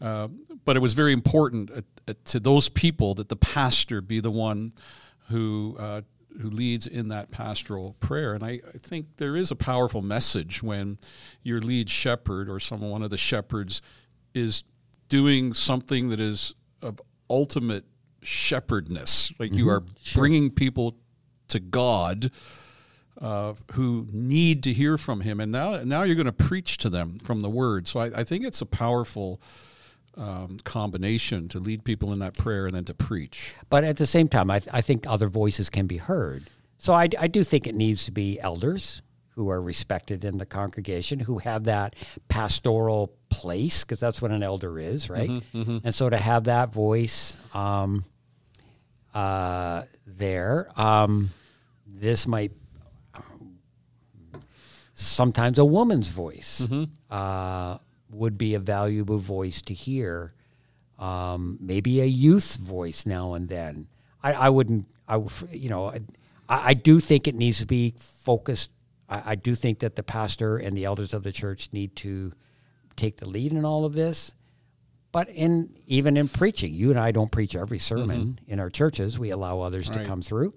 uh, 0.00 0.28
but 0.64 0.76
it 0.76 0.80
was 0.80 0.94
very 0.94 1.12
important 1.12 1.70
uh, 2.08 2.14
to 2.26 2.40
those 2.40 2.70
people 2.70 3.14
that 3.14 3.28
the 3.28 3.36
pastor 3.36 4.00
be 4.00 4.20
the 4.20 4.30
one 4.30 4.72
who 5.28 5.76
uh, 5.78 6.00
who 6.40 6.48
leads 6.48 6.86
in 6.86 7.08
that 7.08 7.30
pastoral 7.30 7.96
prayer. 8.00 8.34
And 8.34 8.44
I, 8.44 8.60
I 8.74 8.78
think 8.82 9.16
there 9.16 9.36
is 9.36 9.50
a 9.50 9.56
powerful 9.56 10.02
message 10.02 10.62
when 10.62 10.98
your 11.42 11.60
lead 11.60 11.90
shepherd 11.90 12.48
or 12.48 12.60
someone 12.60 12.90
one 12.90 13.02
of 13.02 13.10
the 13.10 13.16
shepherds 13.16 13.82
is 14.34 14.64
doing 15.08 15.52
something 15.52 16.08
that 16.10 16.20
is 16.20 16.54
of 16.82 17.00
ultimate 17.28 17.84
shepherdness, 18.22 19.32
like 19.38 19.54
you 19.54 19.68
are 19.68 19.82
bringing 20.14 20.50
people 20.50 20.96
to 21.48 21.60
God 21.60 22.30
uh, 23.20 23.54
who 23.72 24.06
need 24.12 24.62
to 24.62 24.72
hear 24.72 24.96
from 24.96 25.20
Him, 25.20 25.40
and 25.40 25.52
now 25.52 25.82
now 25.82 26.02
you're 26.04 26.16
going 26.16 26.26
to 26.26 26.32
preach 26.32 26.78
to 26.78 26.88
them 26.88 27.18
from 27.18 27.42
the 27.42 27.50
Word. 27.50 27.86
So 27.86 28.00
I, 28.00 28.20
I 28.20 28.24
think 28.24 28.44
it's 28.44 28.62
a 28.62 28.66
powerful 28.66 29.40
um, 30.16 30.58
combination 30.64 31.48
to 31.48 31.58
lead 31.58 31.84
people 31.84 32.12
in 32.12 32.18
that 32.18 32.36
prayer 32.36 32.66
and 32.66 32.74
then 32.74 32.84
to 32.84 32.94
preach. 32.94 33.54
But 33.68 33.84
at 33.84 33.96
the 33.96 34.06
same 34.06 34.28
time, 34.28 34.50
I, 34.50 34.58
th- 34.58 34.70
I 34.72 34.80
think 34.80 35.06
other 35.06 35.28
voices 35.28 35.70
can 35.70 35.86
be 35.86 35.96
heard. 35.98 36.44
So 36.78 36.94
I, 36.94 37.08
I 37.18 37.28
do 37.28 37.44
think 37.44 37.66
it 37.66 37.74
needs 37.74 38.04
to 38.06 38.12
be 38.12 38.40
elders 38.40 39.02
who 39.34 39.48
are 39.50 39.62
respected 39.62 40.24
in 40.24 40.38
the 40.38 40.46
congregation, 40.46 41.20
who 41.20 41.38
have 41.38 41.64
that 41.64 41.94
pastoral 42.28 43.12
place, 43.30 43.84
because 43.84 44.00
that's 44.00 44.20
what 44.20 44.30
an 44.30 44.42
elder 44.42 44.78
is, 44.78 45.08
right? 45.08 45.30
And 45.54 45.94
so 45.94 46.10
to 46.10 46.16
have 46.16 46.44
that 46.44 46.72
voice 46.72 47.36
um, 47.54 48.04
uh, 49.14 49.84
there, 50.06 50.68
um, 50.76 51.30
this 51.86 52.26
might 52.26 52.52
sometimes 54.92 55.58
a 55.58 55.64
woman's 55.64 56.08
voice 56.08 56.66
uh, 57.10 57.78
would 58.12 58.36
be 58.38 58.54
a 58.54 58.58
valuable 58.58 59.18
voice 59.18 59.62
to 59.62 59.74
hear. 59.74 60.34
Um, 60.98 61.58
maybe 61.60 62.00
a 62.00 62.06
youth 62.06 62.56
voice 62.56 63.06
now 63.06 63.34
and 63.34 63.48
then. 63.48 63.88
I, 64.22 64.32
I 64.34 64.48
wouldn't. 64.50 64.86
I 65.08 65.16
you 65.50 65.70
know 65.70 65.88
I, 65.88 66.00
I 66.48 66.74
do 66.74 67.00
think 67.00 67.26
it 67.26 67.34
needs 67.34 67.60
to 67.60 67.66
be 67.66 67.94
focused. 67.96 68.70
I, 69.08 69.22
I 69.32 69.34
do 69.34 69.54
think 69.54 69.78
that 69.78 69.96
the 69.96 70.02
pastor 70.02 70.58
and 70.58 70.76
the 70.76 70.84
elders 70.84 71.14
of 71.14 71.22
the 71.22 71.32
church 71.32 71.70
need 71.72 71.96
to 71.96 72.32
take 72.96 73.16
the 73.16 73.28
lead 73.28 73.52
in 73.52 73.64
all 73.64 73.84
of 73.84 73.94
this. 73.94 74.34
But 75.12 75.28
in 75.30 75.74
even 75.86 76.16
in 76.16 76.28
preaching, 76.28 76.72
you 76.74 76.90
and 76.90 76.98
I 76.98 77.10
don't 77.10 77.32
preach 77.32 77.56
every 77.56 77.78
sermon 77.78 78.38
in 78.46 78.60
our 78.60 78.70
churches. 78.70 79.18
We 79.18 79.30
allow 79.30 79.60
others 79.60 79.90
to 79.90 80.04
come 80.04 80.22
through, 80.22 80.52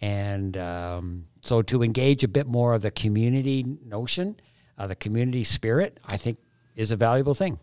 and 0.00 0.56
um, 0.56 1.26
so 1.42 1.62
to 1.62 1.82
engage 1.84 2.24
a 2.24 2.28
bit 2.28 2.48
more 2.48 2.74
of 2.74 2.82
the 2.82 2.90
community 2.90 3.64
notion, 3.84 4.40
uh, 4.76 4.88
the 4.88 4.96
community 4.96 5.44
spirit, 5.44 6.00
I 6.04 6.16
think 6.16 6.38
is 6.76 6.90
a 6.90 6.96
valuable 6.96 7.34
thing. 7.34 7.58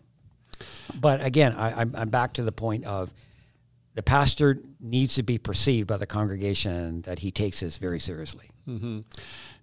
But 1.00 1.24
again, 1.24 1.54
I, 1.54 1.80
I'm, 1.80 1.94
I'm 1.96 2.08
back 2.10 2.34
to 2.34 2.42
the 2.42 2.52
point 2.52 2.84
of 2.84 3.12
the 3.94 4.02
pastor 4.02 4.58
needs 4.80 5.16
to 5.16 5.22
be 5.22 5.38
perceived 5.38 5.88
by 5.88 5.96
the 5.96 6.06
congregation 6.06 7.02
that 7.02 7.18
he 7.18 7.30
takes 7.30 7.60
this 7.60 7.78
very 7.78 8.00
seriously. 8.00 8.46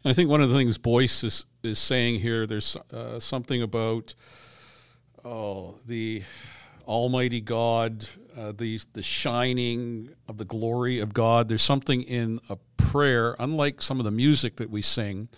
And 0.04 0.12
I 0.12 0.14
think 0.14 0.30
one 0.30 0.42
of 0.42 0.50
the 0.50 0.56
things 0.56 0.78
Boice 0.78 1.24
is, 1.24 1.46
is 1.64 1.80
saying 1.80 2.20
here, 2.20 2.46
there's 2.46 2.76
uh, 2.94 3.20
something 3.20 3.62
about 3.62 4.14
oh 5.24 5.76
the 5.86 6.24
Almighty 6.88 7.42
God, 7.42 8.08
uh, 8.38 8.54
the 8.56 8.80
the 8.94 9.02
shining 9.02 10.10
of 10.28 10.38
the 10.38 10.46
glory 10.46 11.00
of 11.00 11.14
God. 11.14 11.50
There's 11.50 11.62
something 11.62 12.04
in 12.04 12.40
a 12.50 12.58
prayer, 12.78 13.36
unlike 13.40 13.82
some 13.82 14.00
of 14.00 14.06
the 14.06 14.12
music 14.12 14.58
that 14.58 14.70
we 14.70 14.82
sing, 14.82 15.30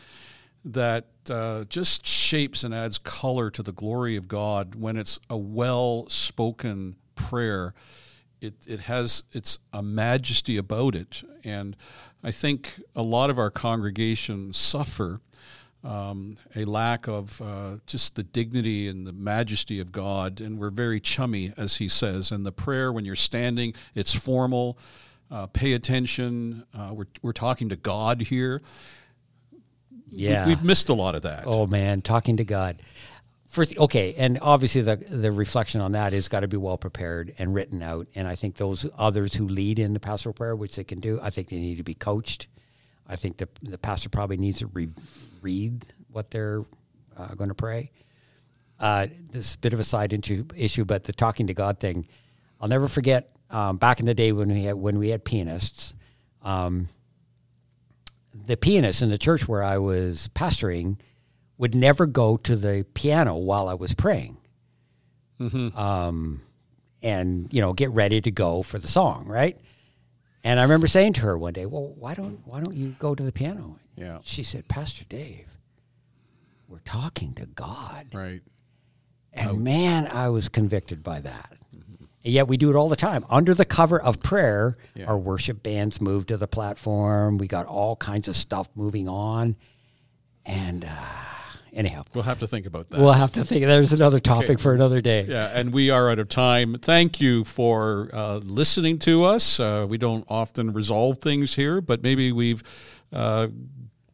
that 0.65 1.05
uh, 1.29 1.65
just 1.69 2.05
shapes 2.05 2.63
and 2.63 2.73
adds 2.73 2.97
color 2.97 3.49
to 3.51 3.63
the 3.63 3.71
glory 3.71 4.15
of 4.15 4.27
God 4.27 4.75
when 4.75 4.97
it's 4.97 5.19
a 5.29 5.37
well 5.37 6.07
spoken 6.09 6.95
prayer. 7.15 7.73
It, 8.41 8.53
it 8.67 8.81
has 8.81 9.23
it's 9.31 9.59
a 9.73 9.83
majesty 9.83 10.57
about 10.57 10.95
it, 10.95 11.23
and 11.43 11.75
I 12.23 12.31
think 12.31 12.81
a 12.95 13.03
lot 13.03 13.29
of 13.29 13.37
our 13.37 13.49
congregations 13.49 14.57
suffer 14.57 15.19
um, 15.83 16.37
a 16.55 16.65
lack 16.65 17.07
of 17.07 17.41
uh, 17.41 17.77
just 17.85 18.15
the 18.15 18.23
dignity 18.23 18.87
and 18.87 19.07
the 19.07 19.13
majesty 19.13 19.79
of 19.79 19.91
God, 19.91 20.41
and 20.41 20.57
we're 20.57 20.71
very 20.71 20.99
chummy, 20.99 21.53
as 21.57 21.77
he 21.77 21.87
says. 21.87 22.31
And 22.31 22.45
the 22.45 22.51
prayer, 22.51 22.91
when 22.91 23.05
you're 23.05 23.15
standing, 23.15 23.73
it's 23.95 24.13
formal. 24.13 24.77
Uh, 25.31 25.45
pay 25.47 25.73
attention. 25.73 26.63
Uh, 26.73 26.91
we're 26.93 27.07
we're 27.21 27.33
talking 27.33 27.69
to 27.69 27.75
God 27.75 28.21
here. 28.21 28.59
Yeah. 30.11 30.47
We've 30.47 30.63
missed 30.63 30.89
a 30.89 30.93
lot 30.93 31.15
of 31.15 31.23
that. 31.23 31.43
Oh 31.45 31.67
man, 31.67 32.01
talking 32.01 32.37
to 32.37 32.43
God. 32.43 32.81
First, 33.47 33.77
okay, 33.77 34.13
and 34.15 34.37
obviously 34.41 34.81
the 34.81 34.95
the 34.95 35.31
reflection 35.31 35.81
on 35.81 35.93
that 35.93 36.13
is 36.13 36.27
got 36.27 36.41
to 36.41 36.47
be 36.47 36.57
well 36.57 36.77
prepared 36.77 37.33
and 37.39 37.53
written 37.53 37.81
out. 37.81 38.07
And 38.15 38.27
I 38.27 38.35
think 38.35 38.57
those 38.57 38.85
others 38.97 39.33
who 39.33 39.47
lead 39.47 39.79
in 39.79 39.93
the 39.93 39.99
pastoral 39.99 40.33
prayer, 40.33 40.55
which 40.55 40.75
they 40.75 40.83
can 40.83 40.99
do, 40.99 41.19
I 41.21 41.29
think 41.31 41.49
they 41.49 41.57
need 41.57 41.77
to 41.77 41.83
be 41.83 41.95
coached. 41.95 42.47
I 43.07 43.15
think 43.15 43.37
the 43.37 43.49
the 43.61 43.77
pastor 43.77 44.09
probably 44.09 44.37
needs 44.37 44.59
to 44.59 44.67
re- 44.67 44.93
read 45.41 45.85
what 46.11 46.29
they're 46.29 46.63
uh, 47.17 47.33
going 47.35 47.49
to 47.49 47.55
pray. 47.55 47.91
Uh, 48.79 49.07
this 49.31 49.49
is 49.49 49.55
a 49.55 49.57
bit 49.57 49.73
of 49.73 49.79
a 49.79 49.83
side 49.83 50.13
issue, 50.13 50.45
issue, 50.55 50.85
but 50.85 51.03
the 51.03 51.11
talking 51.11 51.47
to 51.47 51.53
God 51.53 51.79
thing, 51.79 52.07
I'll 52.61 52.69
never 52.69 52.87
forget. 52.87 53.31
Um, 53.49 53.77
back 53.77 53.99
in 53.99 54.05
the 54.05 54.13
day 54.13 54.31
when 54.31 54.49
we 54.49 54.63
had 54.63 54.75
when 54.75 54.99
we 54.99 55.09
had 55.09 55.25
pianists, 55.25 55.95
um, 56.43 56.87
the 58.45 58.57
pianist 58.57 59.01
in 59.01 59.09
the 59.09 59.17
church 59.17 59.47
where 59.47 59.63
I 59.63 59.77
was 59.77 60.29
pastoring 60.33 60.97
would 61.57 61.75
never 61.75 62.07
go 62.07 62.37
to 62.37 62.55
the 62.55 62.85
piano 62.93 63.35
while 63.35 63.67
I 63.67 63.73
was 63.73 63.93
praying. 63.93 64.37
Um, 65.41 66.41
and, 67.01 67.51
you 67.53 67.61
know, 67.61 67.73
get 67.73 67.91
ready 67.91 68.19
to 68.21 68.31
go 68.31 68.61
for 68.61 68.77
the 68.77 68.87
song, 68.87 69.25
right? 69.25 69.57
And 70.43 70.59
I 70.59 70.63
remember 70.63 70.87
saying 70.87 71.13
to 71.13 71.21
her 71.21 71.37
one 71.37 71.53
day, 71.53 71.65
"Well, 71.65 71.93
why 71.97 72.13
don't 72.13 72.45
why 72.45 72.61
don't 72.61 72.75
you 72.75 72.95
go 72.97 73.13
to 73.13 73.23
the 73.23 73.31
piano?" 73.31 73.77
Yeah. 73.95 74.19
She 74.23 74.43
said, 74.43 74.67
"Pastor 74.67 75.05
Dave, 75.07 75.57
we're 76.67 76.79
talking 76.79 77.33
to 77.33 77.45
God." 77.45 78.07
Right. 78.13 78.41
And 79.33 79.63
man, 79.63 80.07
I 80.07 80.29
was 80.29 80.49
convicted 80.49 81.03
by 81.03 81.19
that. 81.21 81.57
And 82.23 82.33
yet 82.33 82.47
we 82.47 82.57
do 82.57 82.69
it 82.69 82.75
all 82.75 82.89
the 82.89 82.95
time. 82.97 83.25
Under 83.29 83.53
the 83.53 83.65
cover 83.65 84.01
of 84.01 84.21
prayer, 84.21 84.77
Yeah. 84.95 85.05
our 85.05 85.17
worship 85.17 85.63
bands 85.63 86.01
move 86.01 86.25
to 86.27 86.37
the 86.37 86.47
platform. 86.47 87.37
We 87.37 87.47
got 87.47 87.65
all 87.65 87.95
kinds 87.95 88.27
of 88.27 88.35
stuff 88.35 88.67
moving 88.75 89.07
on. 89.07 89.55
And 90.45 90.83
uh, 90.83 90.89
anyhow, 91.71 92.03
We'll 92.13 92.23
have 92.25 92.39
to 92.39 92.47
think 92.47 92.65
about 92.65 92.89
that. 92.89 92.99
we'll 92.99 93.13
have 93.13 93.31
to 93.33 93.45
think. 93.45 93.65
There's 93.65 93.93
another 93.93 94.19
topic 94.19 94.59
for 94.59 94.73
another 94.73 94.99
day. 94.99 95.25
Yeah, 95.29 95.47
and 95.53 95.71
we 95.71 95.89
are 95.91 96.09
out 96.09 96.19
of 96.19 96.27
time. 96.27 96.77
Thank 96.81 97.21
you 97.21 97.43
for 97.43 98.09
uh, 98.11 98.37
listening 98.43 98.99
to 98.99 99.23
us. 99.23 99.59
Uh, 99.59 99.85
we 99.87 99.97
don't 99.97 100.25
often 100.27 100.73
resolve 100.73 101.19
things 101.19 101.55
here, 101.55 101.79
but 101.81 102.03
maybe 102.03 102.31
we've 102.31 102.63
uh, 103.13 103.47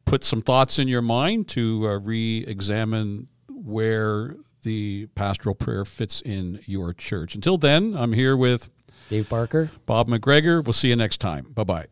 put 0.05 0.23
some 0.23 0.41
thoughts 0.41 0.77
in 0.77 0.87
your 0.87 1.01
mind 1.01 1.47
to 1.49 1.87
uh, 1.87 1.99
re 1.99 2.43
examine 2.47 3.27
where 3.49 4.35
the 4.65 5.05
pastoral 5.15 5.55
prayer 5.55 5.85
fits 5.85 6.19
in 6.19 6.59
your 6.65 6.91
church. 6.91 7.35
Until 7.35 7.57
then, 7.57 7.95
I'm 7.95 8.11
here 8.11 8.35
with 8.35 8.67
Dave 9.09 9.29
Barker, 9.29 9.71
Bob 9.85 10.09
McGregor. 10.09 10.61
We'll 10.61 10.73
see 10.73 10.89
you 10.89 10.97
next 10.97 11.21
time. 11.21 11.45
Bye 11.53 11.63
bye. 11.63 11.85